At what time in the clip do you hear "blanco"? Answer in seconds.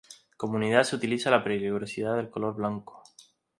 2.55-3.03